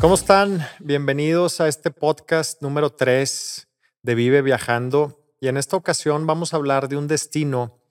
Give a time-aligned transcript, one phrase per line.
[0.00, 0.66] ¿Cómo están?
[0.78, 3.68] Bienvenidos a este podcast número 3
[4.02, 5.20] de Vive Viajando.
[5.42, 7.82] Y en esta ocasión vamos a hablar de un destino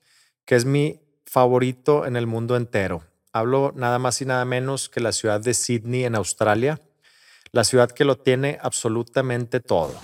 [0.44, 3.04] que es mi favorito en el mundo entero.
[3.32, 6.80] Hablo nada más y nada menos que la ciudad de Sydney en Australia,
[7.52, 9.94] la ciudad que lo tiene absolutamente todo.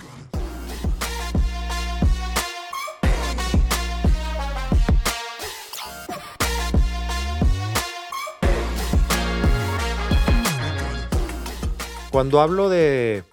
[12.17, 13.23] Cuando hablo de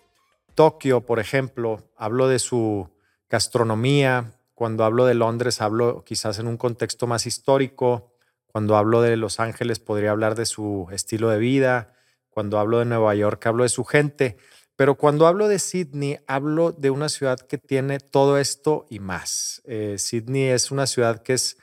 [0.54, 2.90] Tokio, por ejemplo, hablo de su
[3.30, 4.34] gastronomía.
[4.52, 8.12] Cuando hablo de Londres, hablo quizás en un contexto más histórico.
[8.44, 11.94] Cuando hablo de Los Ángeles, podría hablar de su estilo de vida.
[12.28, 14.36] Cuando hablo de Nueva York, hablo de su gente.
[14.76, 19.62] Pero cuando hablo de Sydney, hablo de una ciudad que tiene todo esto y más.
[19.64, 21.56] Eh, Sydney es una ciudad que es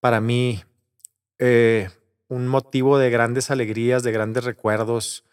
[0.00, 0.62] para mí
[1.38, 1.88] eh,
[2.28, 5.24] un motivo de grandes alegrías, de grandes recuerdos,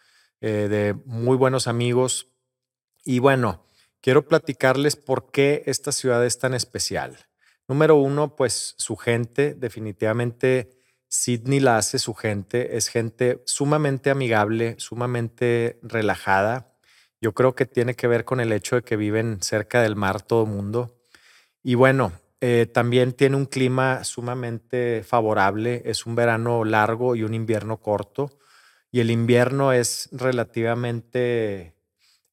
[0.46, 2.28] eh, de muy buenos amigos.
[3.04, 3.66] Y bueno,
[4.00, 7.16] quiero platicarles por qué esta ciudad es tan especial.
[7.66, 10.70] Número uno, pues su gente, definitivamente
[11.08, 16.76] Sydney la hace su gente, es gente sumamente amigable, sumamente relajada.
[17.20, 20.22] Yo creo que tiene que ver con el hecho de que viven cerca del mar
[20.22, 20.96] todo el mundo.
[21.64, 27.34] Y bueno, eh, también tiene un clima sumamente favorable, es un verano largo y un
[27.34, 28.38] invierno corto
[28.96, 31.74] y el invierno es relativamente,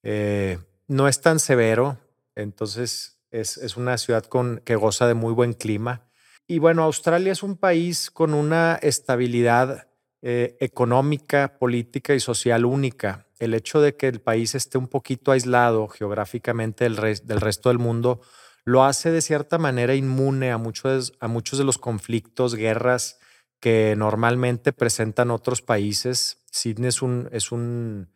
[0.01, 1.97] eh, no es tan severo,
[2.35, 6.07] entonces es, una ciudad con, que goza de muy buen clima.
[6.47, 9.89] Y bueno, Australia es un país con una estabilidad
[10.21, 13.27] eh, económica, política y social única.
[13.39, 17.79] El hecho de que el país esté un poquito aislado geográficamente del, del resto del
[17.79, 18.21] mundo
[18.63, 23.19] lo hace de cierta manera inmune a muchos, a muchos de los conflictos, guerras
[23.59, 26.42] que normalmente presentan otros países.
[26.53, 28.09] Sydney es un, es un,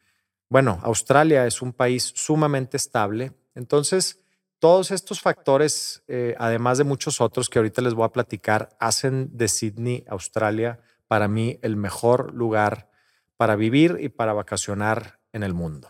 [0.48, 3.34] bueno, Australia es un país sumamente estable.
[3.56, 4.20] Entonces,
[4.60, 9.36] todos estos factores, eh, además de muchos otros que ahorita les voy a platicar, hacen
[9.36, 12.90] de Sydney, Australia, para mí el mejor lugar
[13.38, 15.90] para vivir y para vacacionar en el mundo.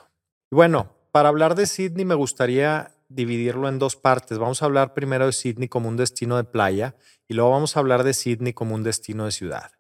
[0.50, 4.38] Y bueno, para hablar de Sydney me gustaría dividirlo en dos partes.
[4.38, 6.96] Vamos a hablar primero de Sydney como un destino de playa
[7.28, 9.77] y luego vamos a hablar de Sydney como un destino de ciudad.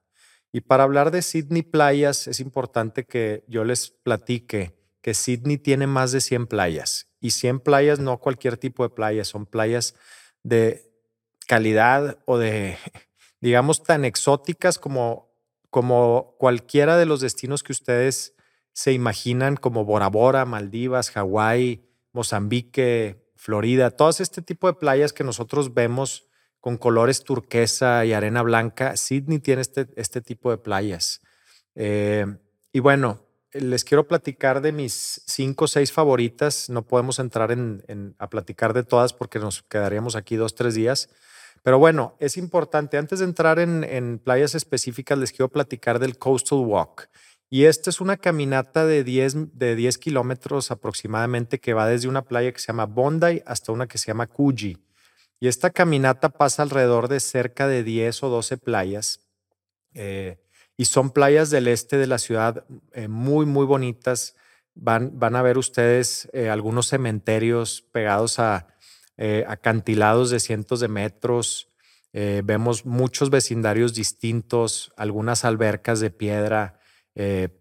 [0.57, 5.85] Y para hablar de Sydney playas es importante que yo les platique que Sydney tiene
[5.85, 7.11] más de 100 playas.
[7.21, 9.93] Y 100 playas no cualquier tipo de playas, son playas
[10.41, 10.91] de
[11.47, 12.75] calidad o de,
[13.39, 15.31] digamos, tan exóticas como,
[15.69, 18.33] como cualquiera de los destinos que ustedes
[18.73, 25.23] se imaginan como Bora Bora, Maldivas, Hawái, Mozambique, Florida, todas este tipo de playas que
[25.23, 26.26] nosotros vemos
[26.59, 31.21] con colores turquesa y arena blanca, Sydney tiene este, este tipo de playas.
[31.75, 32.25] Eh,
[32.73, 36.69] y bueno, les quiero platicar de mis cinco o seis favoritas.
[36.69, 41.09] No podemos entrar en, a platicar de todas porque nos quedaríamos aquí dos, tres días.
[41.63, 46.59] Pero bueno, es importante, antes de entrar en, playas específicas, les quiero platicar del Coastal
[46.59, 47.09] Walk.
[47.49, 52.23] Y esta es una caminata de 10, de 10 kilómetros aproximadamente que va desde una
[52.23, 54.77] playa que se llama Bondi hasta una que se llama Coogee.
[55.39, 59.19] Y esta caminata pasa alrededor de cerca de 10 o 12 playas.
[59.93, 60.37] Eh,
[60.75, 64.35] y son playas del este de la ciudad eh, muy, muy bonitas.
[64.73, 68.67] Van, van a ver ustedes eh, algunos cementerios pegados a
[69.47, 71.69] acantilados de cientos de metros.
[72.13, 76.79] vemos muchos vecindarios distintos, algunas albercas de piedra,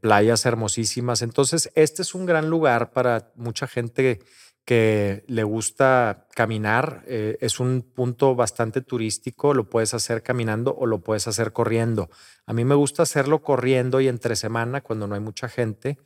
[0.03, 1.23] playas hermosísimas.
[1.23, 4.21] Entonces, este es un gran lugar para mucha gente
[4.67, 7.05] que le gusta caminar.
[7.07, 12.11] Eh, es un punto bastante turístico, lo puedes hacer caminando o lo puedes hacer corriendo.
[12.47, 15.99] A mí me gusta hacerlo corriendo y entre semana cuando no hay mucha gente.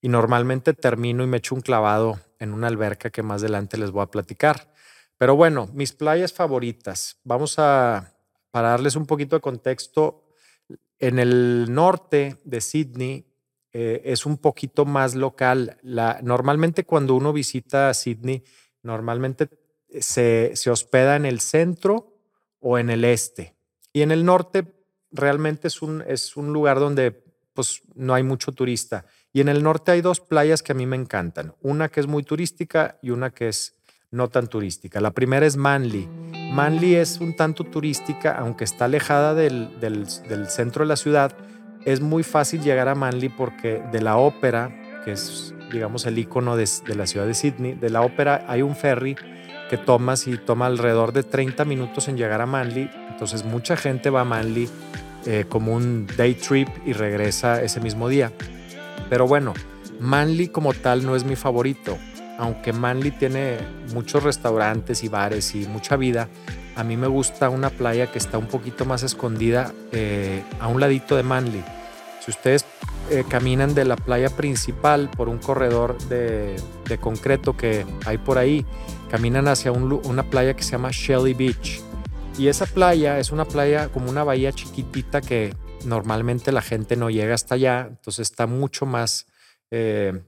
[0.00, 3.90] Y normalmente termino y me echo un clavado en una alberca que más adelante les
[3.90, 4.72] voy a platicar.
[5.18, 7.18] Pero bueno, mis playas favoritas.
[7.24, 8.14] Vamos a,
[8.52, 10.24] para darles un poquito de contexto,
[11.00, 13.33] en el norte de Sydney
[13.74, 15.78] eh, es un poquito más local.
[16.22, 18.42] Normalmente cuando uno visita Sydney,
[18.82, 19.50] normalmente
[20.00, 22.16] se, se hospeda en el centro
[22.60, 23.54] o en el este.
[23.92, 24.64] Y en el norte
[25.10, 29.06] realmente es un, es un lugar donde pues, no hay mucho turista.
[29.32, 31.54] Y en el norte hay dos playas que a mí me encantan.
[31.60, 33.74] Una que es muy turística y una que es
[34.12, 35.00] no tan turística.
[35.00, 36.08] La primera es Manly.
[36.52, 40.06] Manly es un tanto turística, aunque está alejada del,
[40.48, 41.36] centro de la ciudad.
[41.84, 46.56] Es muy fácil llegar a Manly porque de la ópera, que es, digamos, el icono
[46.56, 49.16] de, la ciudad de Sydney, de la ópera hay un ferry
[49.68, 52.90] que tomas y toma alrededor de 30 minutos en llegar a Manly.
[53.10, 54.68] Entonces mucha gente va a Manly
[55.26, 58.32] eh, como un day trip y regresa ese mismo día.
[59.10, 59.52] Pero bueno,
[60.00, 61.98] Manly como tal no es mi favorito,
[62.38, 63.58] aunque Manly tiene
[63.92, 66.28] muchos restaurantes y bares y mucha vida,
[66.76, 70.80] a mí me gusta una playa que está un poquito más escondida eh, a un
[70.80, 71.62] ladito de Manly.
[72.20, 72.64] Si ustedes
[73.10, 76.56] eh, caminan de la playa principal por un corredor de,
[77.00, 78.64] concreto que hay por ahí,
[79.10, 81.82] caminan hacia una playa que se llama Shelly Beach.
[82.38, 85.54] Y esa playa es una playa como una bahía chiquitita que
[85.84, 89.26] normalmente la gente no llega hasta allá, entonces está mucho más
[89.70, 90.24] eh,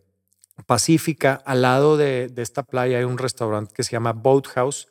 [0.66, 1.43] pacífica.
[1.44, 4.88] Al lado de, esta playa hay un restaurante que se llama Boathouse.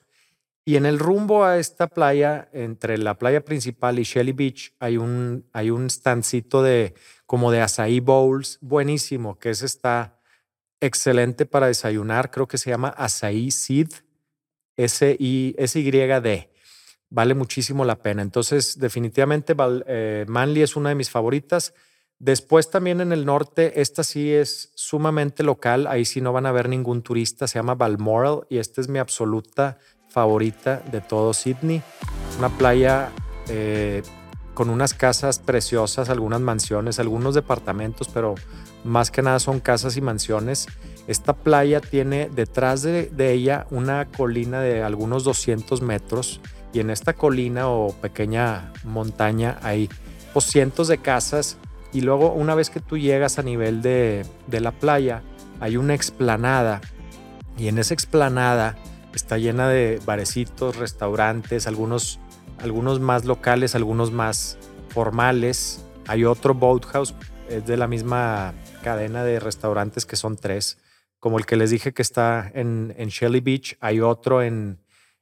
[0.68, 4.98] Y en el rumbo a esta playa, entre la playa principal y Shelly Beach, hay
[4.98, 6.96] un, hay un standcito de
[7.28, 10.20] como de açaí bowls, buenísimo, que ese está
[10.82, 12.32] excelente para desayunar.
[12.32, 13.90] Creo que se llama açaí seed,
[14.76, 16.50] S-Y-D.
[17.12, 18.24] Vale muchísimo la pena.
[18.24, 21.76] Entonces, definitivamente eh, Manly es una de mis favoritas.
[22.18, 26.52] Después también en el norte, esta sí es sumamente local, ahí sí no van a
[26.52, 29.78] ver ningún turista, se llama Balmoral y esta es mi absoluta
[30.16, 31.82] favorita de todo Sydney.
[32.40, 33.10] Una playa
[33.50, 34.02] eh,
[34.54, 38.36] con unas casas preciosas, algunas mansiones, algunos departamentos, pero
[38.86, 40.68] más que nada son casas y mansiones.
[41.08, 46.40] Esta playa tiene detrás de, de ella una colina de algunos 200 metros
[46.72, 49.90] y en esta colina o pequeña montaña hay
[50.32, 51.58] pues, cientos de casas
[51.92, 55.24] y luego una vez que tú llegas a nivel de, la playa,
[55.60, 56.80] hay una explanada
[57.58, 58.78] y en esa explanada
[59.18, 62.20] está llena de barecitos, restaurantes, algunos,
[62.60, 64.58] algunos más locales, algunos más
[64.90, 65.86] formales.
[66.08, 67.14] Hay otro boathouse,
[67.50, 68.54] es de la misma
[68.84, 70.78] cadena de restaurantes que son tres,
[71.20, 74.80] como el que les dije que está en, en Shelly Beach, hay otro en,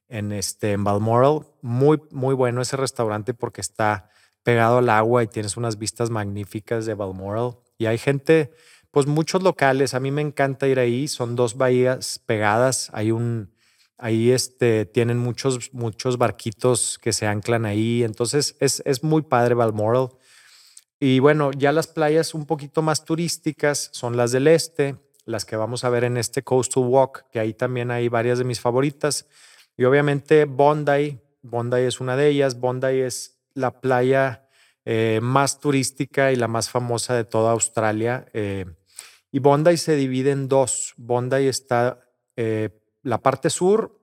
[0.09, 4.09] en, este, en Balmoral, muy, muy bueno ese restaurante porque está
[4.43, 7.57] pegado al agua y tienes unas vistas magníficas de Balmoral.
[7.77, 8.51] Y hay gente,
[8.91, 13.52] pues muchos locales, a mí me encanta ir ahí, son dos bahías pegadas, hay un,
[13.97, 19.55] ahí este, tienen muchos, muchos barquitos que se anclan ahí, entonces es, es muy padre
[19.55, 20.09] Balmoral.
[20.99, 25.55] Y bueno, ya las playas un poquito más turísticas son las del este, las que
[25.55, 29.27] vamos a ver en este Coastal Walk, que ahí también hay varias de mis favoritas.
[29.77, 34.47] Y obviamente Bondi, Bondi es una de ellas, Bondi es la playa
[34.85, 38.25] eh, más turística y la más famosa de toda Australia.
[38.33, 38.65] Eh,
[39.31, 40.93] y Bondi se divide en dos.
[40.97, 41.99] Bondi está
[42.35, 42.69] eh,
[43.03, 43.99] la parte sur,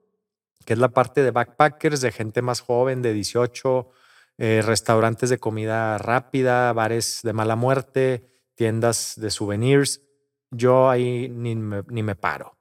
[0.65, 3.91] que es la parte de backpackers, de gente más joven, de 18,
[4.39, 10.03] restaurantes de comida rápida, bares de mala muerte, tiendas de souvenirs.
[10.51, 12.59] Yo ahí ni me, paro.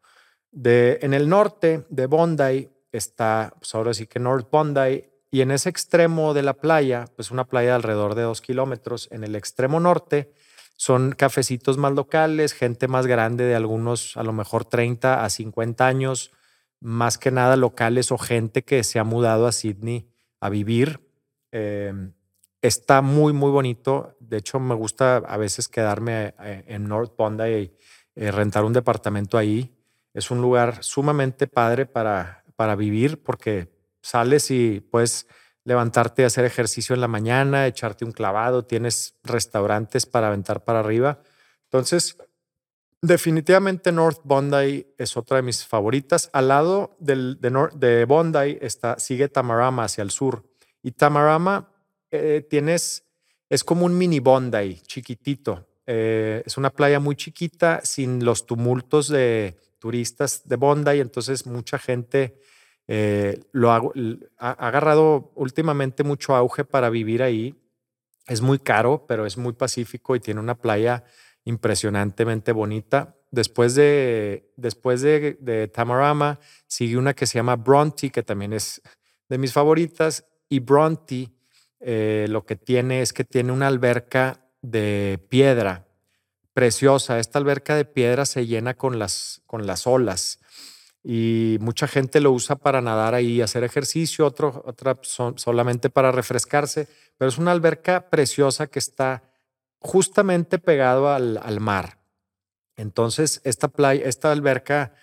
[0.52, 5.52] De, en el norte de Bondi está, pues ahora sí que North Bondi, y en
[5.52, 9.36] ese extremo de la playa, pues una playa de alrededor de dos kilómetros, en el
[9.36, 10.34] extremo norte,
[10.80, 15.86] son cafecitos más locales, gente más grande de algunos, a lo mejor 30 a 50
[15.86, 16.32] años,
[16.80, 20.08] más que nada locales o gente que se ha mudado a Sydney
[20.40, 21.02] a vivir.
[21.52, 22.14] Em,
[22.62, 24.16] está muy, muy bonito.
[24.22, 27.74] De hecho, me gusta a veces quedarme eh, en North Bondi y
[28.16, 29.76] eh, rentar un departamento ahí.
[30.14, 33.68] Es un lugar sumamente padre para, para vivir porque
[34.02, 35.28] sales y puedes
[35.64, 40.80] levantarte a hacer ejercicio en la mañana, echarte un clavado, tienes restaurantes para aventar para
[40.80, 41.20] arriba.
[41.66, 42.18] Entonces,
[43.02, 46.30] definitivamente North Bondi es otra de mis favoritas.
[46.34, 50.44] Al lado del, de, Bondi está, sigue Tamarama hacia el sur.
[50.82, 51.72] Y Tamarama
[52.12, 53.04] eh, tienes,
[53.50, 55.68] es como un mini Bondi, chiquitito.
[55.86, 61.80] Eh, es una playa muy chiquita, sin los tumultos de turistas de Bondi, entonces mucha
[61.80, 62.40] gente
[62.92, 63.84] eh, lo ha,
[64.40, 67.56] agarrado últimamente mucho auge para vivir ahí.
[68.26, 71.04] Es muy caro, pero es muy pacífico y tiene una playa
[71.46, 73.16] impresionantemente bonita.
[73.30, 78.82] Después de, después de, Tamarama sigue una que se llama Bronte, que también es
[79.30, 80.26] de mis favoritas.
[80.50, 81.30] Y Bronte
[81.80, 85.86] eh, lo que tiene es que tiene una alberca de piedra
[86.54, 87.20] preciosa.
[87.20, 90.40] Esta alberca de piedra se llena con las, con las olas
[91.04, 96.88] y mucha gente lo usa para nadar ahí hacer ejercicio, otro, otra solamente para refrescarse,
[97.18, 99.24] pero es una alberca preciosa que está
[99.80, 102.00] justamente pegado al, mar.
[102.76, 104.94] Entonces, esta playa, esta alberca,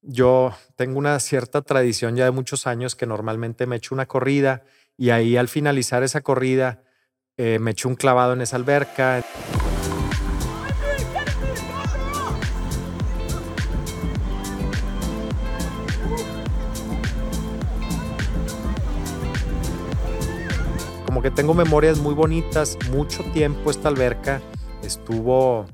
[0.00, 4.64] yo tengo una cierta tradición ya de muchos años que normalmente me echo una corrida
[4.96, 6.82] y ahí al finalizar esa corrida
[7.36, 9.22] eh, me echo un clavado en esa alberca.
[21.22, 22.76] Que tengo memorias muy bonitas.
[22.90, 24.42] Mucho tiempo esta alberca
[24.82, 25.66] estuvo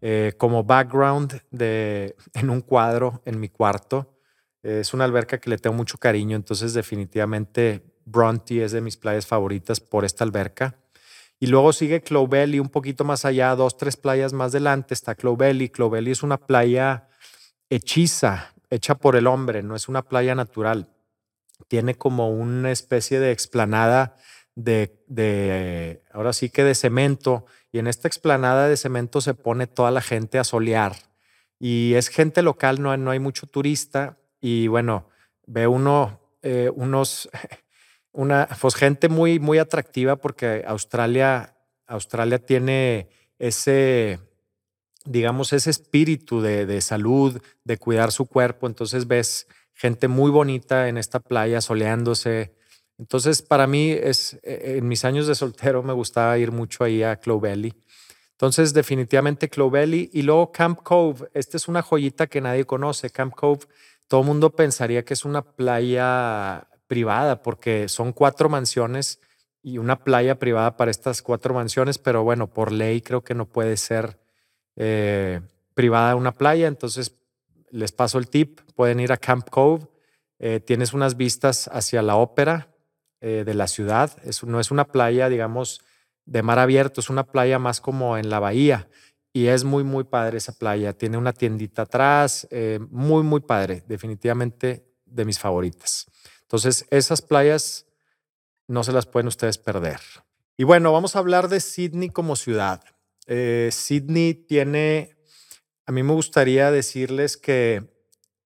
[0.00, 4.16] eh, como background de, en un cuadro en mi cuarto.
[4.62, 9.26] es una alberca que le tengo mucho cariño, entonces definitivamente Bronte es de mis playas
[9.26, 10.78] favoritas por esta alberca.
[11.40, 15.70] Y luego sigue Clovelly un poquito más allá, dos, tres playas más adelante está Clovelly.
[15.70, 17.08] Clovelly es una playa
[17.70, 20.90] hechiza, hecha por el hombre, no es una playa natural.
[21.66, 24.14] Tiene como una especie de explanada
[24.54, 29.90] de, ahora sí que de cemento, y en esta explanada de cemento se pone toda
[29.90, 30.96] la gente a solear.
[31.58, 35.08] Y es gente local, no, no hay mucho turista, y bueno,
[35.46, 37.30] ve uno eh, unos,
[38.12, 41.56] una, pues gente muy, muy atractiva porque Australia,
[41.86, 44.18] Australia tiene ese,
[45.04, 48.66] digamos, ese espíritu de, de, salud, de cuidar su cuerpo.
[48.66, 52.54] Entonces ves gente muy bonita en esta playa soleándose,
[53.02, 57.02] entonces, para mí, es, eh, en mis años de soltero me gustaba ir mucho ahí
[57.02, 57.74] a Clovelly.
[58.30, 60.10] Entonces, definitivamente Clovelly.
[60.12, 61.28] Y luego Camp Cove.
[61.34, 63.10] Esta es una joyita que nadie conoce.
[63.10, 63.66] Camp Cove,
[64.06, 69.18] todo el mundo pensaría que es una playa privada porque son cuatro mansiones
[69.64, 73.46] y una playa privada para estas cuatro mansiones, pero bueno, por ley creo que no
[73.46, 74.16] puede ser
[74.76, 75.40] eh,
[75.74, 76.68] privada una playa.
[76.68, 77.16] Entonces,
[77.72, 78.60] les paso el tip.
[78.76, 79.88] Pueden ir a Camp Cove.
[80.38, 82.71] Eh, tienes unas vistas hacia la ópera,
[83.24, 84.10] eh, de la ciudad.
[84.44, 85.80] No es una playa, digamos,
[86.24, 88.88] de mar abierto, es una playa más como en la bahía.
[89.32, 90.92] Y es muy, muy padre esa playa.
[90.92, 93.84] Tiene una tiendita atrás, eh, muy, muy padre.
[93.86, 96.06] Definitivamente de mis favoritas.
[96.40, 97.86] Entonces, esas playas
[98.66, 100.00] no se las pueden ustedes perder.
[100.56, 102.82] Y bueno, vamos a hablar de Sydney como ciudad.
[103.28, 105.16] Eh, Sydney tiene,
[105.86, 107.88] a mí me gustaría decirles que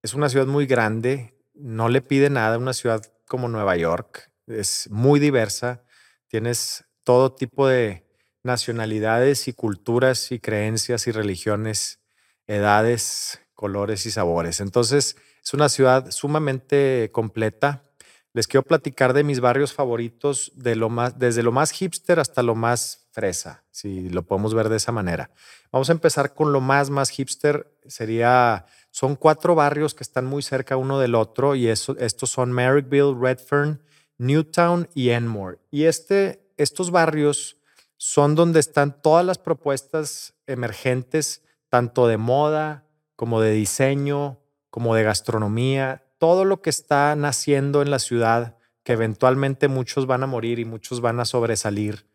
[0.03, 4.36] es una ciudad muy grande, no le pide nada a una ciudad como Nueva York
[4.47, 5.85] es muy diversa,
[6.29, 8.07] tienes todo tipo de
[8.43, 12.01] nacionalidades y culturas y creencias y religiones,
[12.47, 14.61] edades, colores y sabores.
[14.61, 17.85] Entonces, es una ciudad sumamente completa.
[18.33, 22.55] Les quiero platicar de mis barrios favoritos, lo más, desde lo más hipster hasta lo
[22.55, 25.31] más fresa, si lo podemos ver de esa manera.
[25.73, 27.73] Vamos a empezar con lo más, más hipster.
[27.87, 32.53] Sería, son cuatro barrios que están muy cerca uno del otro y eso, estos son
[32.53, 33.81] Merrickville, Redfern,
[34.19, 35.59] Newtown y Enmore.
[35.71, 37.59] Y este, estos barrios
[37.97, 44.39] son donde están todas las propuestas emergentes, tanto de moda como de diseño,
[44.71, 50.23] como de gastronomía, todo lo que está naciendo en la ciudad, que eventualmente muchos van
[50.23, 52.07] a morir y muchos van a sobresalir,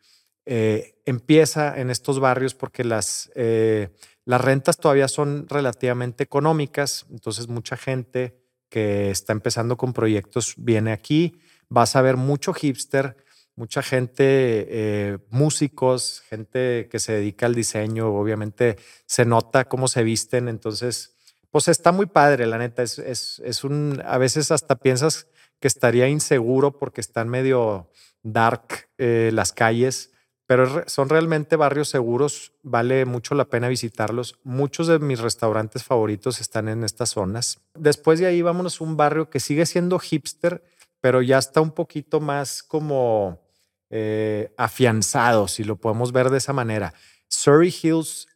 [0.46, 3.90] eh, empieza en estos barrios porque las, eh,
[4.26, 8.40] las rentas todavía son relativamente económicas, entonces mucha gente
[8.70, 11.40] que está empezando con proyectos viene aquí
[11.72, 13.16] vas a ver mucho hipster,
[13.56, 20.04] mucha gente, eh, músicos, gente que se dedica al diseño, obviamente se nota cómo se
[20.04, 21.16] visten, entonces,
[21.50, 25.28] pues está muy padre, la neta, es, es, un, a veces hasta piensas
[25.62, 27.90] que estaría inseguro porque están medio
[28.22, 30.12] dark eh, las calles,
[30.48, 34.38] pero son realmente barrios seguros, vale mucho la pena visitarlos.
[34.44, 37.62] Muchos de mis restaurantes favoritos están en estas zonas.
[37.76, 40.62] Después de ahí vámonos a un barrio que sigue siendo hipster,
[41.02, 43.42] pero ya está un poquito más como
[43.90, 46.94] eh, afianzado, si lo podemos ver de esa manera.
[47.28, 48.28] Surrey Hills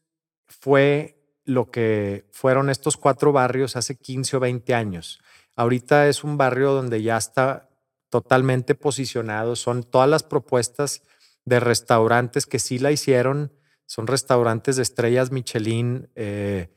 [0.47, 5.21] fue lo que fueron estos cuatro barrios hace 15 o 20 años.
[5.55, 7.69] Ahorita es un barrio donde ya está
[8.09, 11.03] totalmente posicionado, son todas las propuestas
[11.45, 13.53] de restaurantes que sí la hicieron,
[13.85, 16.73] son restaurantes de estrellas Michelin, eh,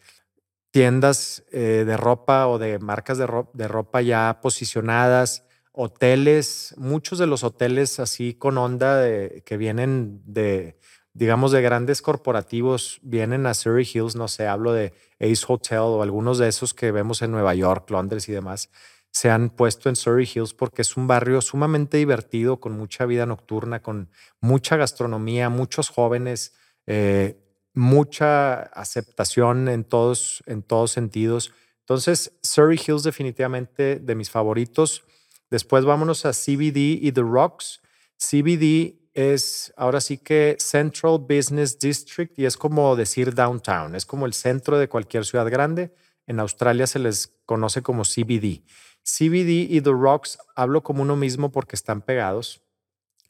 [0.71, 5.48] tiendas eh, de ropa o de marcas de ropa ya posicionadas,
[5.81, 9.01] hoteles, muchos de los hoteles así con onda
[9.45, 10.77] que vienen de,
[11.13, 16.03] digamos, de grandes corporativos, vienen a Surrey Hills, no sé, hablo de Ace Hotel o
[16.03, 18.71] algunos de esos que vemos en Nueva York, Londres y demás,
[19.13, 23.25] se han puesto en Surrey Hills porque es un barrio sumamente divertido, con mucha vida
[23.25, 26.55] nocturna, con mucha gastronomía, muchos jóvenes,
[26.87, 27.37] eh,
[27.73, 31.53] mucha aceptación en todos, en todos sentidos.
[31.81, 35.05] Entonces, Surrey Hills definitivamente de mis favoritos.
[35.51, 37.81] Después vámonos a CBD y The Rocks.
[38.17, 44.27] CBD es ahora sí que Central Business District y es como decir downtown, es como
[44.27, 45.95] el centro de cualquier ciudad grande.
[46.27, 48.63] En Australia se les conoce como CBD.
[49.03, 52.63] CBD y The Rocks hablo como uno mismo porque están pegados.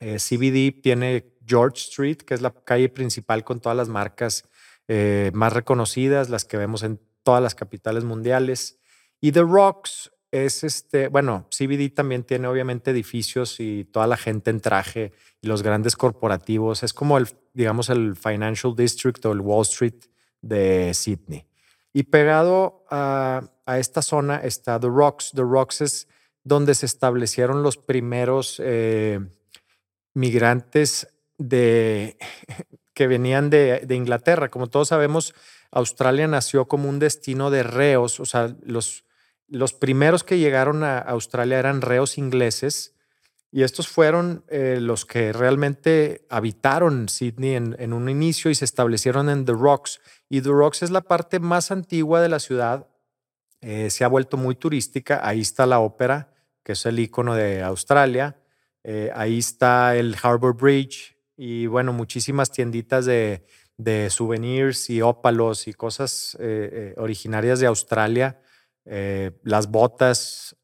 [0.01, 4.49] Eh, CBD tiene George Street, que es la calle principal con todas las marcas
[4.89, 8.79] eh, más reconocidas, las que vemos en todas las capitales mundiales.
[9.21, 14.51] Y The Rocks es este, bueno, CBD también tiene obviamente edificios y toda la gente
[14.51, 16.83] en traje y los grandes corporativos.
[16.83, 19.95] Es como el, digamos, el Financial District o el Wall Street
[20.43, 21.47] de Sydney.
[21.93, 23.43] Y pegado a,
[23.79, 25.33] esta zona está The Rocks.
[25.35, 26.09] The Rocks es
[26.45, 29.21] donde se establecieron los primeros eh,
[30.15, 31.09] migrantes
[31.39, 32.19] de,
[32.95, 34.51] que venían de, de, Inglaterra.
[34.51, 35.35] Como todos sabemos,
[35.71, 39.05] Australia nació como un destino de reos, o sea, los,
[39.49, 42.95] los primeros que llegaron a Australia eran reos ingleses
[43.51, 49.31] y estos fueron eh, los que realmente habitaron Sydney en, un inicio y se establecieron
[49.31, 50.01] en The Rocks.
[50.29, 52.87] Y The Rocks es la parte más antigua de la ciudad.
[53.63, 55.27] Eh, se ha vuelto muy turística.
[55.27, 58.37] Ahí está la ópera, que es el icono de Australia.
[58.85, 63.47] Eh, ahí está el Harbour Bridge y bueno, muchísimas tienditas de,
[63.79, 66.37] de souvenirs y ópalos y cosas
[66.97, 68.41] originarias de Australia.
[69.43, 70.57] Las botas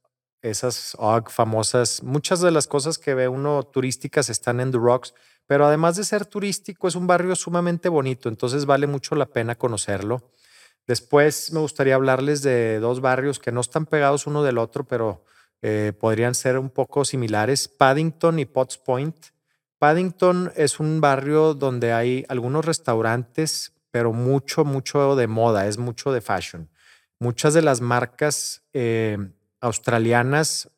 [0.44, 0.96] esas
[1.30, 5.14] famosas, muchas de las cosas que ve uno turísticas están en The Rocks,
[5.46, 9.54] pero además de ser turístico es un barrio sumamente bonito, entonces vale mucho la pena
[9.56, 10.32] conocerlo.
[10.86, 15.24] Después me gustaría hablarles de dos barrios que no están pegados uno del otro, pero
[15.62, 19.16] eh, podrían ser un poco similares, Paddington y Potts Point.
[19.78, 26.12] Paddington es un barrio donde hay algunos restaurantes, pero mucho, mucho de moda, es mucho
[26.12, 26.68] de fashion.
[27.18, 29.18] Muchas de las marcas eh,
[29.60, 30.70] australianas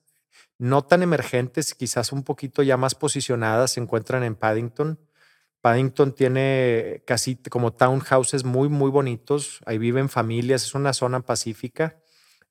[0.59, 4.99] no tan emergentes, quizás un poquito ya más posicionadas, se encuentran en Paddington.
[5.61, 9.61] Paddington tiene casi como townhouses muy, muy bonitos.
[9.67, 11.99] Ahí viven familias, es una zona pacífica,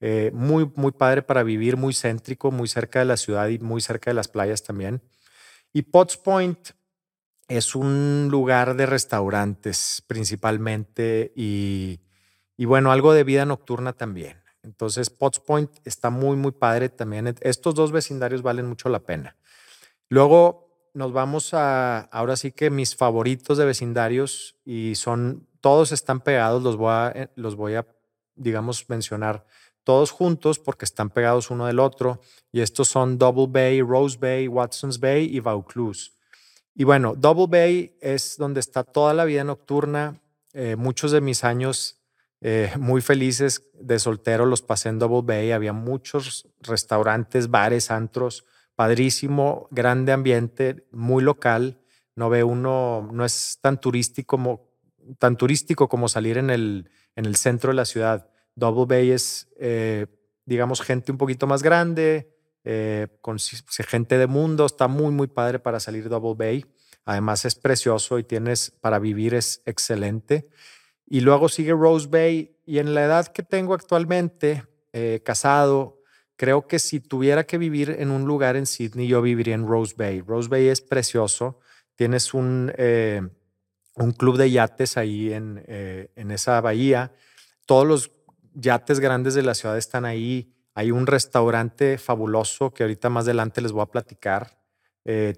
[0.01, 3.81] eh, muy, muy padre para vivir, muy céntrico, muy cerca de la ciudad y muy
[3.81, 5.01] cerca de las playas también.
[5.73, 6.71] Y Potts Point
[7.47, 11.99] es un lugar de restaurantes principalmente y,
[12.57, 14.41] y bueno, algo de vida nocturna también.
[14.63, 17.35] Entonces, Potts Point está muy, muy padre también.
[17.41, 19.35] Estos dos vecindarios valen mucho la pena.
[20.09, 26.21] Luego nos vamos a, ahora sí que mis favoritos de vecindarios y son, todos están
[26.21, 27.85] pegados, los voy a, eh, los voy a
[28.35, 29.45] digamos, mencionar
[29.83, 32.21] todos juntos porque están pegados uno del otro.
[32.51, 36.11] Y estos son Double Bay, Rose Bay, Watson's Bay y Vaucluse.
[36.73, 40.21] Y bueno, Double Bay es donde está toda la vida nocturna.
[40.53, 41.94] Eh, muchos de mis años
[42.41, 48.45] eh, muy felices de soltero, los pasé en Double Bay, había muchos restaurantes, bares, antros,
[48.75, 51.79] padrísimo, grande ambiente, muy local,
[52.15, 54.69] no ve uno, no es tan turístico como,
[55.19, 58.29] tan turístico como salir en el, en el centro de la ciudad.
[58.55, 60.07] Double Bay es, eh,
[60.45, 65.59] digamos, gente un poquito más grande, eh, con gente de mundo, está muy, muy padre
[65.59, 66.65] para salir Double Bay.
[67.05, 70.49] Además es precioso y tienes para vivir es excelente.
[71.07, 72.57] Y luego sigue Rose Bay.
[72.65, 74.63] Y en la edad que tengo actualmente,
[74.97, 76.01] eh, casado,
[76.35, 79.93] creo que si tuviera que vivir en un lugar en Sydney, yo viviría en Rose
[79.97, 80.21] Bay.
[80.21, 81.59] Rose Bay es precioso.
[81.95, 83.21] Tienes un, eh,
[83.95, 87.11] un club de yates ahí en, eh, en esa bahía.
[87.65, 88.11] Todos los
[88.53, 90.53] yates grandes de la ciudad están ahí.
[90.73, 94.57] Hay un restaurante fabuloso que ahorita más adelante les voy a platicar.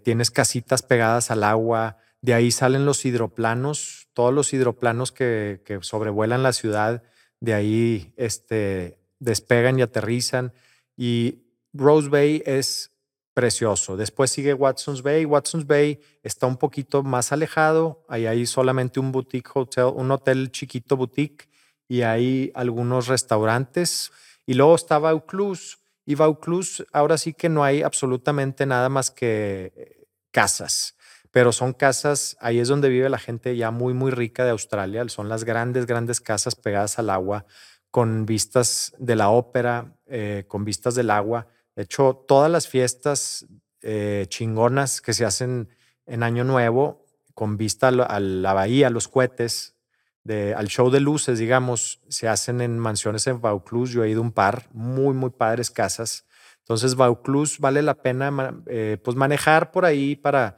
[0.04, 1.98] tienes casitas pegadas al agua.
[2.22, 7.04] De ahí salen los hidroplanos, todos los hidroplanos que, sobrevuelan la ciudad,
[7.40, 10.54] de ahí este, despegan y aterrizan.
[10.98, 12.94] Y Rose Bay es
[13.36, 13.96] precioso.
[13.96, 15.24] Después sigue Watson's Bay.
[15.26, 18.04] Watson's Bay está un poquito más alejado.
[18.10, 21.48] Ahí hay solamente un boutique hotel, un hotel chiquito boutique
[21.88, 24.12] y hay algunos restaurantes.
[24.48, 25.78] Y luego está Vaucluse.
[26.08, 30.97] Y Vaucluse ahora sí que no hay absolutamente nada más que eh, casas
[31.38, 35.08] pero son casas, ahí es donde vive la gente ya muy, muy rica de Australia,
[35.08, 37.46] son las grandes, grandes casas pegadas al agua,
[37.92, 41.46] con vistas de la ópera, eh, con vistas del agua.
[41.76, 43.46] De hecho, todas las fiestas
[43.84, 45.70] eh, chingonas que se hacen
[46.08, 49.76] en Año Nuevo, con vista a la bahía, a los cohetes,
[50.24, 53.94] de, al show de luces, digamos, se hacen en mansiones en Vaucluse.
[53.94, 56.26] Yo he ido un par, muy, muy padres casas.
[56.62, 60.58] Entonces, Vaucluse vale la pena eh, pues manejar por ahí para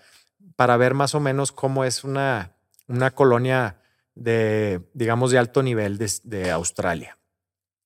[0.60, 2.58] para ver más o menos cómo es una,
[2.90, 3.80] una colonia
[4.14, 7.18] de, digamos, de alto nivel de, Australia.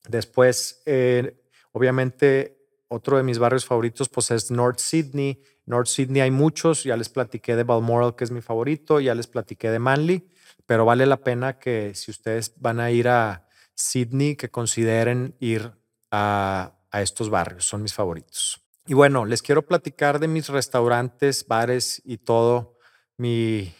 [0.08, 2.58] Después, eh, obviamente,
[2.88, 5.40] otro de mis barrios favoritos pues es North Sydney.
[5.66, 9.28] North Sydney hay muchos, ya les platiqué de Balmoral, que es mi favorito, ya les
[9.28, 10.28] platiqué de Manly,
[10.66, 15.70] pero vale la pena que si ustedes van a ir a Sydney, que consideren ir
[16.10, 18.63] a, a estos barrios, son mis favoritos.
[18.86, 22.76] Y bueno, les quiero platicar de mis restaurantes, bares y todo,
[23.16, 23.72] mi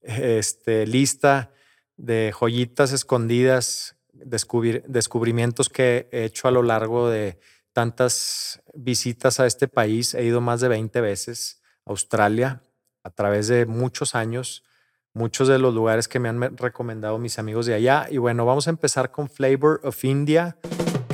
[0.00, 1.52] este, lista
[1.96, 7.38] de joyitas escondidas, descubrimientos que he hecho a lo largo de
[7.74, 10.14] tantas visitas a este país.
[10.14, 12.62] He ido más de 20 veces a Australia
[13.02, 14.62] a través de muchos años.
[15.12, 18.06] muchos de los lugares que me han recomendado mis amigos de allá.
[18.10, 20.58] Y bueno, vamos a empezar con Flavor of India,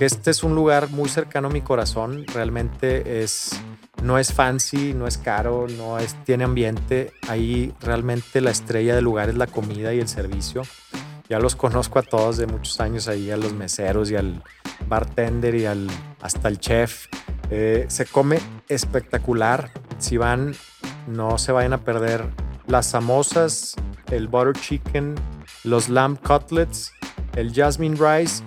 [0.05, 2.25] este es un lugar muy cercano a mi corazón.
[2.33, 3.51] Realmente es,
[4.03, 7.13] no es fancy, no es caro, no es, tiene ambiente.
[7.29, 10.63] Ahí realmente la estrella del lugar es la comida y el servicio.
[11.29, 14.43] Ya los conozco a todos de muchos años ahí, a los meseros y al
[14.89, 15.89] bartender y al,
[16.21, 17.07] hasta el chef.
[17.51, 18.39] Eh, se come
[18.69, 19.71] espectacular.
[19.99, 20.55] Si van,
[21.07, 22.29] no se vayan a perder
[22.67, 23.77] las samosas,
[24.11, 25.15] el butter chicken,
[25.65, 26.93] los lamb cutlets,
[27.37, 28.43] el jasmine rice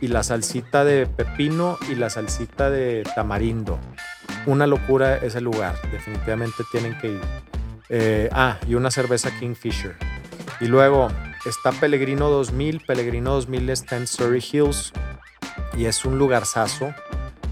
[0.00, 3.78] y la salsita de pepino y la salsita de tamarindo.
[4.46, 7.20] Una locura ese lugar, definitivamente tienen que ir.
[7.90, 9.96] Eh, ah, y una cerveza Kingfisher.
[10.60, 11.08] Y luego
[11.44, 12.80] está Pellegrino 2000.
[12.86, 14.92] Pellegrino 2000 está en Surrey Hills
[15.76, 16.94] y es un lugarzazo.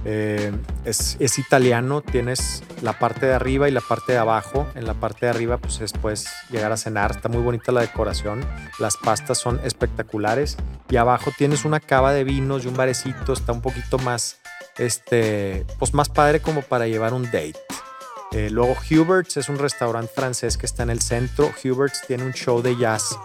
[0.04, 0.52] Eh,
[0.84, 4.66] es, italiano, tienes la parte de arriba y la parte de abajo.
[4.74, 7.12] En la parte de arriba, pues después llegar a cenar.
[7.12, 8.44] Está muy bonita la decoración.
[8.78, 10.56] Las pastas son espectaculares.
[10.88, 13.32] Y abajo tienes una cava de vinos y un barecito.
[13.32, 14.38] Está un poquito más,
[14.78, 17.56] este, pues más padre como para llevar un date.
[18.32, 21.50] Eh, luego Hubert's es un restaurante francés que está en el centro.
[21.64, 23.18] Hubert's tiene un show de jazz.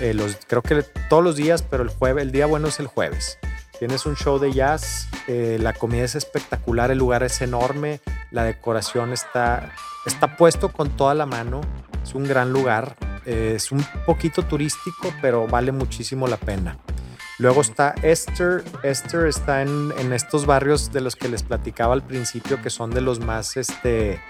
[0.00, 2.86] Eh, los, creo que todos los días, pero el jueves, el día bueno es el
[2.86, 3.38] jueves.
[3.78, 8.00] Tienes un show de jazz, eh, la comida es espectacular, el lugar es enorme,
[8.32, 9.72] la decoración está,
[10.04, 11.60] está puesto con toda la mano,
[12.02, 16.76] es un gran lugar, eh, es un poquito turístico, pero vale muchísimo la pena.
[17.38, 18.64] Luego está Esther.
[18.82, 22.90] Esther está en, en, estos barrios de los que les platicaba al principio, que son
[22.90, 24.20] de los más, este,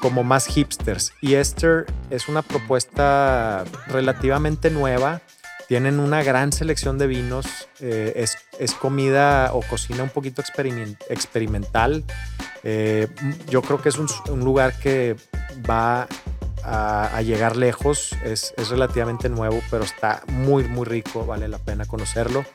[0.00, 1.12] como más hipsters.
[1.20, 5.20] Y Esther es una propuesta relativamente nueva
[5.68, 8.24] tienen una gran selección de vinos, eh,
[8.58, 10.42] es, comida o cocina un poquito
[11.10, 12.04] experimental.
[12.64, 13.06] Eh,
[13.50, 14.08] yo creo que es un,
[14.40, 15.14] lugar que
[15.68, 16.08] va
[16.64, 22.46] a, llegar lejos, es, relativamente nuevo, pero está muy, muy rico, vale la pena conocerlo.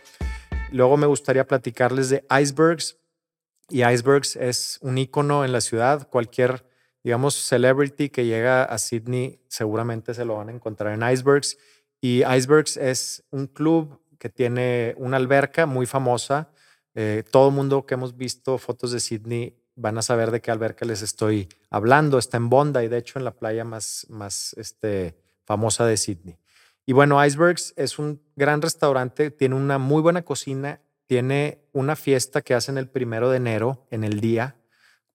[0.72, 2.98] Luego me gustaría platicarles de Icebergs.
[3.70, 6.08] Y Icebergs es un icono en la ciudad.
[6.10, 6.66] Cualquier,
[7.04, 11.60] digamos, celebrity que llega a Sydney seguramente se lo van a encontrar en Icebergs.
[12.04, 16.50] Y Icebergs es un club que tiene una alberca muy famosa.
[16.96, 20.52] Eh, todo el mundo que hemos visto fotos de Sydney van a saber de qué
[20.52, 22.18] alberca les estoy hablando.
[22.18, 26.38] Está en Bondi, de hecho, en la playa más, más este, famosa de Sydney.
[26.86, 32.42] Y bueno, Icebergs es un gran restaurante, tiene una muy buena cocina, tiene una fiesta
[32.42, 34.58] que hacen el primero de enero en el día,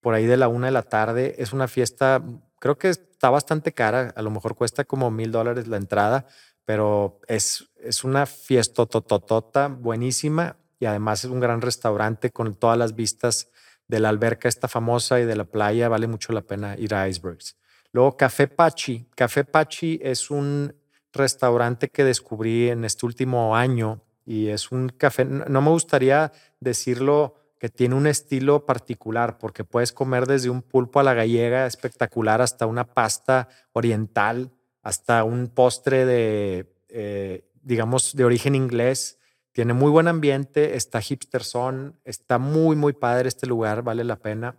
[0.01, 1.35] por ahí de la una de la tarde.
[1.37, 2.25] Es una fiesta,
[2.59, 6.27] creo que está bastante cara, a lo mejor cuesta como mil dólares la entrada,
[6.69, 12.77] pero es, es una fiesta tototota buenísima y además es un gran restaurante con todas
[12.77, 13.51] las vistas
[13.87, 17.09] de la alberca esta famosa y de la playa, vale mucho la pena ir a
[17.09, 17.57] Icebergs.
[17.91, 19.09] Luego Café Pachi.
[19.17, 20.75] Café Pachi es un
[21.11, 27.37] restaurante que descubrí en este último año y es un café, no me gustaría decirlo
[27.59, 32.43] que tiene un estilo particular porque puedes comer desde un pulpo a la gallega espectacular
[32.43, 34.53] hasta una pasta oriental
[34.89, 39.19] hasta un postre de, eh, digamos, de origen inglés.
[39.53, 44.17] Tiene muy buen ambiente, está hipster son, está muy, muy padre este lugar, vale la
[44.17, 44.57] pena.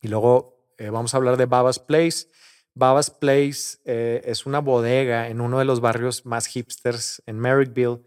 [0.00, 2.28] Y luego eh, vamos a hablar de Baba's Place.
[2.74, 8.02] Baba's Place eh, es una bodega en uno de los barrios más hipsters en Merrickville.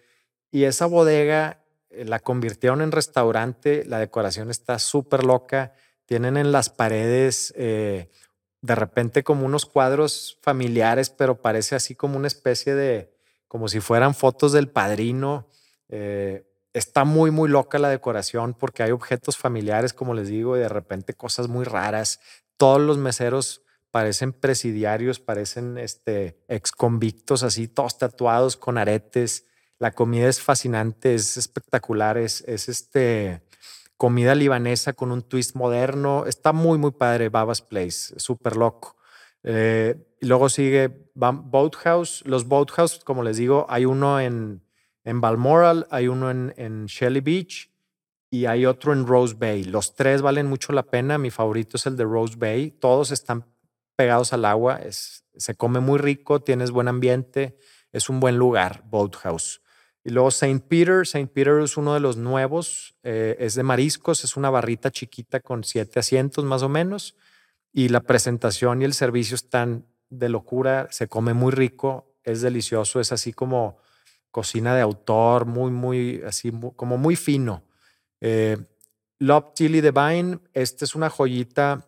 [0.52, 3.84] Y esa bodega la convirtieron en restaurante.
[3.84, 5.74] La decoración está súper loca.
[6.06, 7.54] Tienen en las paredes
[8.62, 13.12] de repente como unos cuadros familiares, pero parece así como una especie de,
[13.48, 15.48] como si fueran fotos del padrino.
[15.90, 20.60] Eh, está muy, muy loca la decoración porque hay objetos familiares, como les digo, y
[20.60, 22.20] de repente cosas muy raras.
[22.58, 29.46] Todos los meseros parecen presidiarios, parecen este, ex convictos, así, todos tatuados con aretes.
[29.80, 33.42] La comida es fascinante, es espectacular, es, es este,
[34.02, 36.26] comida libanesa con un twist moderno.
[36.26, 38.98] Está muy, muy padre Baba's Place, súper loco.
[39.44, 42.24] Eh, y luego sigue Boathouse.
[42.26, 44.64] Los Boathouse, como les digo, hay uno en,
[45.04, 47.70] en Balmoral, hay uno en, en Shelly Beach
[48.32, 49.66] y hay otro en Rose Bay.
[49.66, 51.20] Los tres valen mucho la pena.
[51.20, 52.72] Mi favorito es el de Rose Bay.
[52.72, 53.46] Todos están
[53.96, 54.78] pegados al agua.
[54.78, 57.56] Es, se come muy rico, tienes buen ambiente.
[57.92, 59.61] Es un buen lugar, Boathouse.
[60.04, 60.64] Y luego St.
[60.68, 61.28] Peter, St.
[61.28, 65.64] Peter es uno de los nuevos, eh, es de mariscos, es una barrita chiquita con
[65.64, 67.16] siete asientos más o menos.
[67.72, 73.00] Y la presentación y el servicio están de locura, se come muy rico, es delicioso,
[73.00, 73.78] es así como
[74.32, 77.64] cocina de autor, muy, muy, así como muy fino.
[78.20, 78.58] Eh,
[79.20, 81.88] Love Chili Divine, esta es una joyita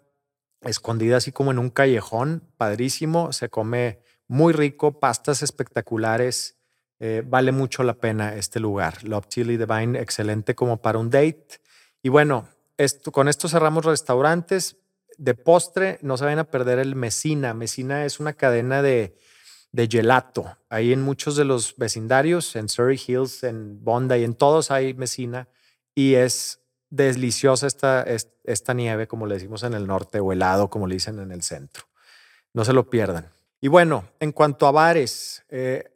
[0.62, 6.58] escondida así como en un callejón, padrísimo, se come muy rico, pastas espectaculares.
[7.06, 9.04] Eh, vale mucho la pena este lugar.
[9.04, 11.60] Love Chili Divine, excelente como para un date.
[12.02, 12.48] Y bueno,
[13.12, 14.78] con esto cerramos restaurantes.
[15.18, 17.54] De postre, no se vayan a perder el Mesina.
[17.54, 19.18] Mesina es una cadena de,
[19.74, 20.56] de gelato.
[20.70, 25.50] Ahí en muchos de los vecindarios, en Surrey Hills, en Bondi, en todos hay Mesina.
[25.94, 28.06] Y es deliciosa esta,
[28.46, 31.44] esta nieve, como le decimos en el norte, o helado, como le dicen en el
[31.44, 31.84] centro.
[32.54, 33.30] No se lo pierdan.
[33.60, 35.93] Y bueno, en cuanto a bares, eh,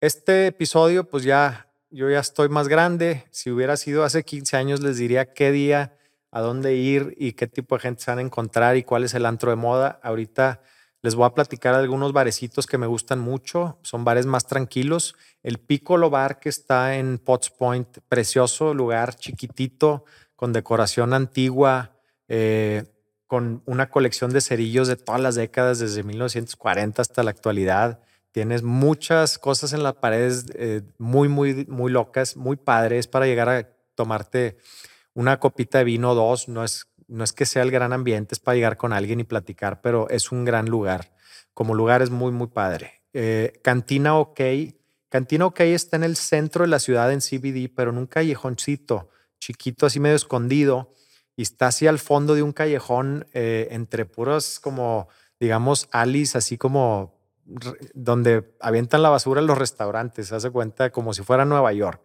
[0.00, 3.24] este episodio, pues ya yo ya estoy más grande.
[3.30, 5.96] Si hubiera sido hace 15 años, les diría qué día,
[6.30, 9.14] a dónde ir y qué tipo de gente se van a encontrar y cuál es
[9.14, 9.98] el antro de moda.
[10.02, 10.62] Ahorita
[11.02, 13.78] les voy a platicar algunos barecitos que me gustan mucho.
[13.82, 15.16] Son bares más tranquilos.
[15.42, 20.04] El Piccolo Bar que está en Potts Point, precioso lugar, chiquitito,
[20.36, 21.96] con decoración antigua,
[22.28, 22.84] eh,
[23.26, 28.00] con una colección de cerillos de todas las décadas, desde 1940 hasta la actualidad.
[28.32, 33.48] Tienes muchas cosas en las paredes eh, muy, muy, muy locas, muy padres para llegar
[33.48, 34.58] a tomarte
[35.14, 36.48] una copita de vino o dos.
[36.48, 39.24] No es, no es que sea el gran ambiente, es para llegar con alguien y
[39.24, 41.12] platicar, pero es un gran lugar.
[41.54, 43.02] Como lugar es muy, muy padre.
[43.12, 44.40] Eh, Cantina OK.
[45.08, 49.10] Cantina OK está en el centro de la ciudad en CBD, pero en un callejoncito
[49.40, 50.92] chiquito, así medio escondido,
[51.34, 55.08] y está así al fondo de un callejón eh, entre puros como,
[55.40, 57.19] digamos, alis, así como
[57.94, 62.02] donde avientan la basura los restaurantes, se hace cuenta como si fuera Nueva York.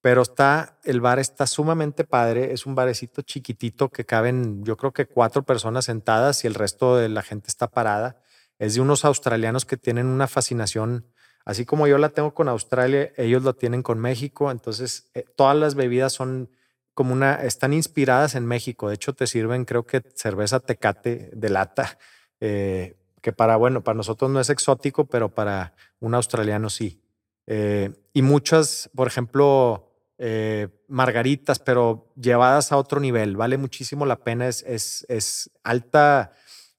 [0.00, 4.92] Pero está, el bar está sumamente padre, es un barecito chiquitito que caben, yo creo
[4.92, 8.20] que cuatro personas sentadas y el resto de la gente está parada.
[8.58, 11.06] Es de unos australianos que tienen una fascinación,
[11.44, 15.56] así como yo la tengo con Australia, ellos lo tienen con México, entonces eh, todas
[15.56, 16.50] las bebidas son
[16.94, 21.48] como una, están inspiradas en México, de hecho te sirven creo que cerveza tecate de
[21.48, 21.98] lata.
[22.40, 27.00] Eh, que para, bueno, para nosotros no es exótico, pero para un australiano sí.
[27.46, 33.36] Eh, y muchas, por ejemplo, eh, margaritas, pero llevadas a otro nivel.
[33.36, 34.48] Vale muchísimo la pena.
[34.48, 36.32] Es, es, es, alta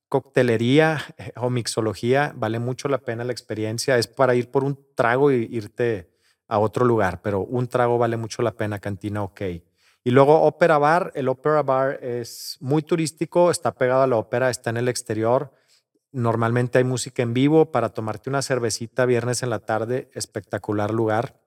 [0.09, 2.33] coctelería eh, o mixología.
[2.35, 3.97] Vale mucho la pena la experiencia.
[3.97, 6.11] Es para ir por un trago y irte
[6.49, 8.79] a otro lugar, pero un trago vale mucho la pena.
[8.79, 9.41] Cantina OK.
[10.03, 11.13] Y luego Opera Bar.
[11.15, 15.53] El Opera Bar es muy turístico, está pegado a la ópera, está en el exterior
[16.13, 21.41] Normalmente hay música en vivo para tomarte una cervecita viernes en la tarde, espectacular lugar.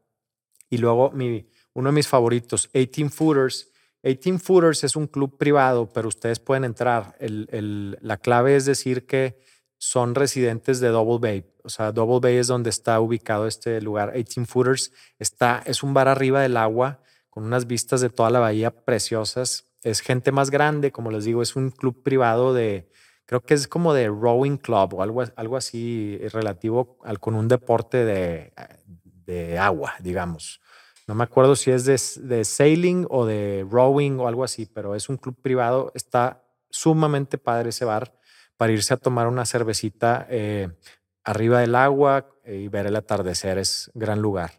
[0.69, 3.71] Y luego mi, uno de mis favoritos, 18 Footers.
[4.03, 7.17] 18 Footers es un club privado, pero ustedes pueden entrar.
[7.21, 9.39] la clave es decir que
[9.79, 11.45] son residentes de Double Bay.
[11.63, 14.15] O sea, Double Bay es donde está ubicado este lugar.
[14.15, 18.41] 18 Footers está, es un bar arriba del agua con unas vistas de toda la
[18.41, 19.67] bahía preciosas.
[19.85, 22.91] Es gente más grande, como les digo, es un club privado de,
[23.27, 27.49] creo que es como de rowing club o algo, algo así relativo al, con un
[27.49, 28.53] deporte de,
[29.27, 30.61] de agua, digamos.
[31.07, 34.95] No me acuerdo si es de, de, sailing o de rowing o algo así, pero
[34.95, 35.93] es un club privado.
[35.95, 38.13] Está sumamente padre ese bar
[38.57, 40.69] para irse a tomar una cervecita eh,
[41.23, 43.59] arriba del agua eh, y ver el atardecer.
[43.59, 44.53] Es gran lugar.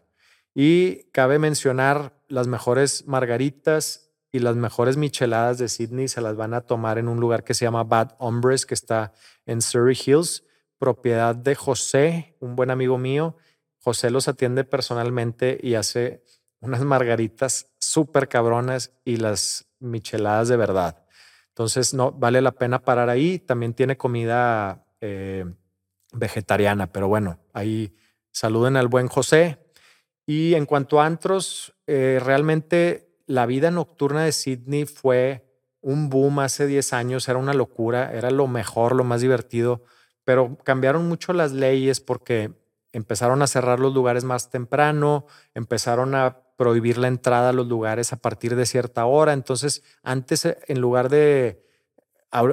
[0.54, 6.54] Y cabe mencionar las mejores margaritas y las mejores micheladas de Sydney se las van
[6.54, 9.12] a tomar en un lugar que se llama Bad Hombres, que está
[9.46, 10.44] en Surrey Hills,
[10.78, 13.36] propiedad de José, un buen amigo mío.
[13.78, 16.22] José los atiende personalmente y hace
[16.60, 21.04] unas margaritas súper cabronas y las micheladas de verdad.
[21.48, 23.38] Entonces, no vale la pena parar ahí.
[23.38, 25.44] También tiene comida eh,
[26.12, 27.96] vegetariana, pero bueno, ahí
[28.30, 29.58] saluden al buen José.
[30.26, 35.44] Y en cuanto a antros, eh, realmente la vida nocturna de Sydney fue
[35.80, 39.82] un boom hace 10 años, era una locura, era lo mejor, lo más divertido,
[40.24, 42.52] pero cambiaron mucho las leyes porque
[42.92, 48.12] empezaron a cerrar los lugares más temprano, empezaron a prohibir la entrada a los lugares
[48.12, 49.34] a partir de cierta hora.
[49.34, 51.62] Entonces, antes, eh, en lugar de,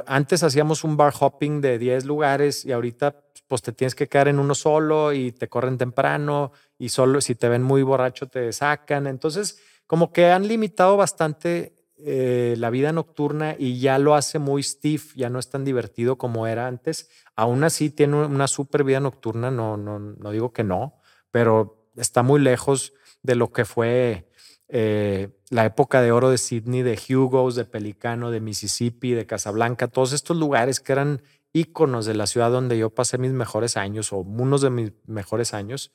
[0.05, 4.27] antes hacíamos un bar hopping de 10 lugares y ahorita pues te tienes que quedar
[4.27, 8.51] en uno solo y te corren temprano y solo si te ven muy borracho te
[8.51, 9.07] sacan.
[9.07, 14.63] Entonces, como que han limitado bastante eh, la vida nocturna y ya lo hace muy
[14.63, 17.09] stiff, ya no es tan divertido como era antes.
[17.35, 20.99] Aún así tiene una super vida nocturna, no, no, no digo que no,
[21.31, 22.93] pero está muy lejos
[23.23, 24.29] de lo que fue
[24.67, 29.87] eh, la época de oro de Sydney, de Hugo's, de Pelicano, de Mississippi, de Casablanca,
[29.87, 31.21] todos estos lugares que eran
[31.53, 35.53] íconos de la ciudad donde yo pasé mis mejores años o unos de mis mejores
[35.53, 35.93] años.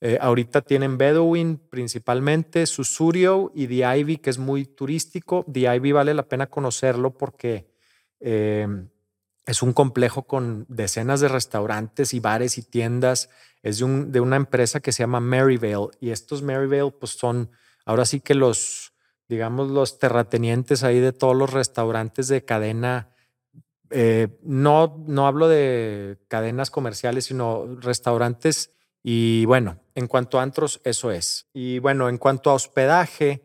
[0.00, 5.44] Eh, ahorita tienen Bedouin principalmente, Susurio y The Ivy, que es muy turístico.
[5.50, 7.66] The Ivy vale la pena conocerlo porque
[8.20, 8.66] eh,
[9.46, 13.28] Es un complejo con decenas de restaurantes y bares y tiendas.
[13.62, 17.50] Es de, un, de una empresa que se llama Maryvale y estos Maryvale pues son
[17.84, 18.94] ahora sí que los,
[19.28, 23.10] digamos, los terratenientes ahí de todos los restaurantes de cadena.
[23.90, 28.72] Eh, no, no hablo de cadenas comerciales, sino restaurantes.
[29.06, 31.46] Y bueno, en cuanto a antros, eso es.
[31.52, 33.44] Y bueno, en cuanto a hospedaje,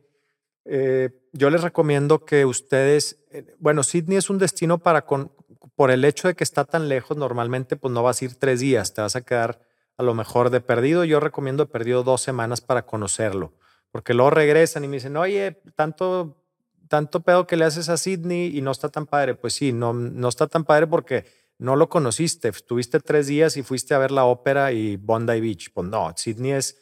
[0.64, 5.34] eh, yo les recomiendo que ustedes, eh, bueno, Sydney es un destino para, con,
[5.76, 8.62] por el hecho de que está tan lejos, normalmente pues no vas a ir tres
[8.62, 9.60] días, te vas a quedar
[9.98, 11.04] a lo mejor de perdido.
[11.04, 13.54] Yo recomiendo de perdido dos semanas para conocerlo,
[13.92, 16.42] porque luego regresan y me dicen, oye, tanto,
[16.88, 19.36] tanto pedo que le haces a Sydney y no está tan padre.
[19.36, 21.26] Pues sí, no, no está tan padre porque
[21.60, 22.48] no lo conociste.
[22.48, 25.72] Estuviste tres días y fuiste a ver la ópera y Bondi Beach.
[25.74, 26.82] Pues no, Sydney es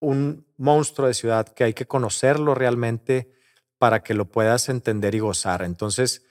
[0.00, 3.32] un monstruo de ciudad que hay que conocerlo realmente
[3.78, 5.62] para que lo puedas entender y gozar.
[5.62, 6.24] Entonces,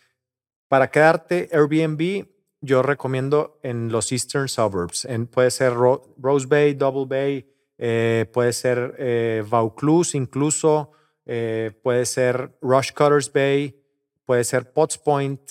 [0.67, 2.27] para quedarte Airbnb,
[2.62, 5.05] yo recomiendo en los Eastern Suburbs.
[5.05, 10.91] En, puede ser Rose Bay, Double Bay, eh, puede ser eh, Vaucluse incluso,
[11.25, 13.81] eh, puede ser Rush Cutters Bay,
[14.25, 15.41] puede ser Potts Point.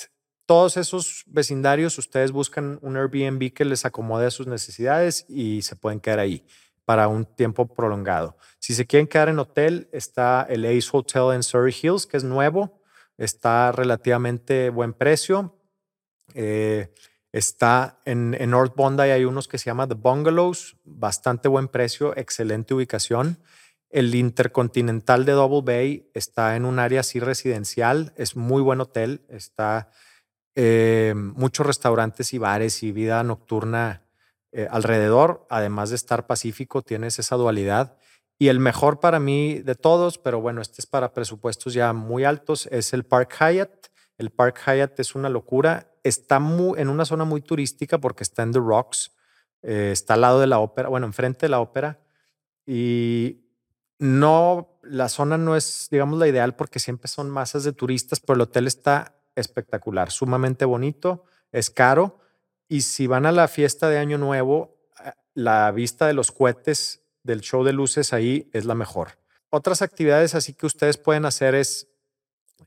[0.46, 5.74] Todos esos vecindarios, ustedes buscan un Airbnb que les acomode a sus necesidades y se
[5.74, 6.44] pueden quedar ahí
[6.84, 8.36] para un tiempo prolongado.
[8.58, 12.24] Si se quieren quedar en hotel, está el Ace Hotel en Surrey Hills, que es
[12.24, 12.82] nuevo,
[13.16, 15.58] está relativamente buen precio.
[16.34, 16.92] Eh,
[17.32, 22.14] está en, en, North Bondi, hay unos que se llaman The Bungalows, bastante buen precio,
[22.16, 23.38] excelente ubicación.
[23.88, 29.22] El Intercontinental de Double Bay está en un área así residencial, es muy buen hotel,
[29.28, 29.90] está
[30.56, 34.02] eh, muchos restaurantes y bares y vida nocturna
[34.52, 37.96] eh, alrededor, además de estar pacífico, tienes esa dualidad.
[38.38, 42.24] Y el mejor para mí de todos, pero bueno, este es para presupuestos ya muy
[42.24, 43.88] altos, es el Park Hyatt.
[44.16, 45.92] El Park Hyatt es una locura.
[46.02, 49.12] Está muy, en una zona muy turística porque está en The Rocks.
[49.62, 52.00] Eh, está al lado de la ópera, bueno, enfrente de la ópera.
[52.66, 53.44] Y
[53.98, 58.34] no, la zona no es, digamos, la ideal porque siempre son masas de turistas, pero
[58.34, 62.20] el hotel está espectacular, sumamente bonito, es caro
[62.68, 67.02] y si van a la fiesta de Año Nuevo, ah, la vista de los cohetes
[67.22, 69.18] del show de luces ahí es la mejor.
[69.50, 71.88] Otras actividades así que ustedes pueden hacer es,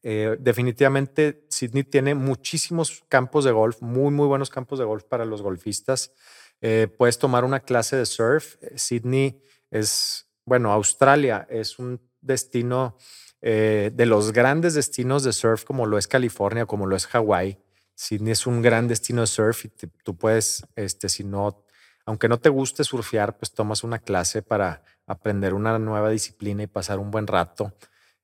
[0.04, 5.26] eh, definitivamente, Sydney tiene muchísimos campos de golf, muy, muy buenos campos de golf para
[5.26, 6.14] los golfistas.
[6.62, 8.56] Eh, puedes tomar una clase de surf.
[8.76, 12.98] Sydney es, bueno, Australia es un destino
[13.42, 17.58] eh, de los grandes destinos de surf como lo es California, como lo es Hawái.
[17.96, 21.66] Sydney es un gran destino de surf y tú puedes, este, si no,
[22.06, 26.68] aunque no te guste surfear, pues tomas una clase para aprender una nueva disciplina y
[26.68, 27.74] pasar un buen rato.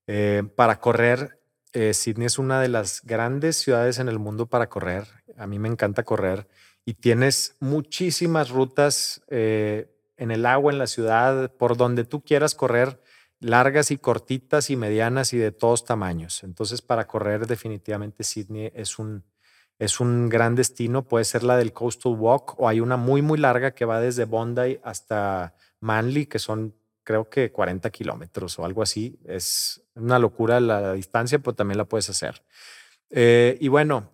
[0.07, 1.41] Eh, para correr,
[1.73, 5.07] eh, Sydney es una de las grandes ciudades en el mundo para correr.
[5.37, 6.47] A mí me encanta correr
[6.85, 12.53] y tienes muchísimas rutas eh, en el agua, en la ciudad, por donde tú quieras
[12.53, 13.01] correr,
[13.43, 16.43] largas y cortitas y medianas y de todos tamaños.
[16.43, 19.23] Entonces, para correr definitivamente Sydney es un,
[19.79, 23.37] es un gran destino, puede ser la del Coastal Walk o hay una muy, muy
[23.37, 28.81] larga que va desde Bondi hasta Manly, que son creo que 40 kilómetros o algo
[28.81, 29.19] así.
[29.25, 32.41] Es una locura la distancia, pero también la puedes hacer.
[33.09, 34.09] Eh, y bueno,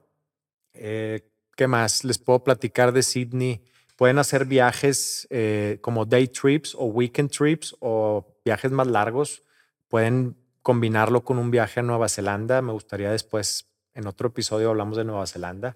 [0.73, 2.03] eh, ¿qué más?
[2.03, 3.63] Les puedo platicar de Sydney.
[3.99, 9.43] Pueden hacer viajes eh, como day trips o weekend trips o viajes más largos.
[9.89, 12.61] Pueden combinarlo con un viaje a Nueva Zelanda.
[12.61, 15.75] Me gustaría después en otro episodio hablamos de Nueva Zelanda.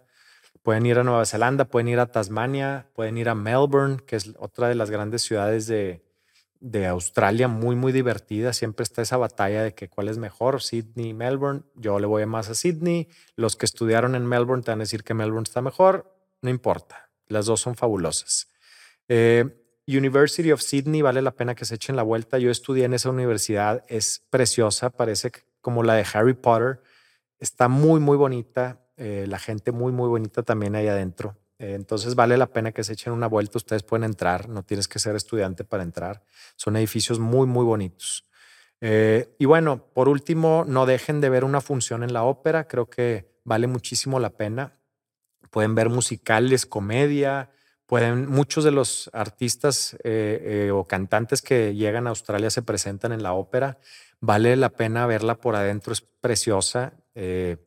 [0.62, 4.32] Pueden ir a Nueva Zelanda, pueden ir a Tasmania, pueden ir a Melbourne, que es
[4.40, 6.06] otra de las grandes ciudades de,
[6.62, 8.54] de Australia, muy, muy divertida.
[8.54, 11.64] Siempre está esa batalla de que cuál es mejor, Sydney, Melbourne.
[11.76, 13.10] Yo le voy más a Sydney.
[13.36, 16.10] Los que estudiaron en Melbourne te van a decir que Melbourne está mejor.
[16.42, 18.48] No importa, las dos son fabulosas.
[19.08, 19.46] Eh,
[19.88, 22.38] University of Sydney, vale la pena que se echen la vuelta.
[22.38, 25.32] Yo estudié en esa universidad, es preciosa, parece
[25.62, 26.82] como la de Harry Potter
[27.40, 28.80] está muy, muy bonita.
[28.96, 31.38] Eh, la gente muy, muy bonita también ahí adentro.
[31.60, 33.58] Eh, entonces vale la pena que se echen una vuelta.
[33.58, 36.24] Ustedes pueden entrar, no tienes que ser estudiante para entrar.
[36.56, 38.26] Son edificios muy, muy bonitos.
[39.40, 42.68] Y bueno, por último, no dejen de ver una función en la ópera.
[42.68, 44.78] Creo que vale muchísimo la pena.
[45.54, 47.52] Pueden ver musicales, comedia.
[47.86, 49.96] Pueden, muchos de los artistas
[50.74, 53.78] o cantantes que llegan a Australia se presentan en la ópera.
[54.26, 56.94] Vale la pena verla por adentro, es preciosa.
[57.14, 57.58] Eh,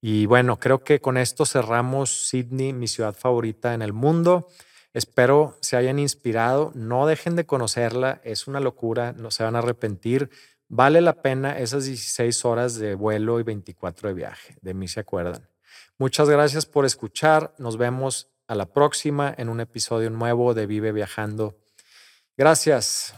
[0.00, 4.48] y bueno, creo que con esto cerramos Sydney, mi ciudad favorita en el mundo.
[4.94, 6.72] Espero se hayan inspirado.
[6.74, 8.22] No dejen de conocerla.
[8.24, 9.12] Es una locura.
[9.12, 10.30] No se van a arrepentir.
[10.68, 14.56] Vale la pena esas 16 horas de vuelo y 24 de viaje.
[14.62, 15.46] De mí se acuerdan.
[15.98, 17.54] Muchas gracias por escuchar.
[17.58, 21.56] Nos vemos a la próxima en un episodio nuevo de Vive Viajando.
[22.36, 23.14] Gracias.